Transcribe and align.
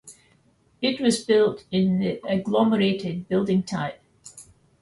It 0.81 0.99
was 0.99 1.23
built 1.23 1.65
in 1.69 1.99
the 1.99 2.19
"agglomerated 2.27 3.27
building 3.27 3.61
type". 3.61 4.01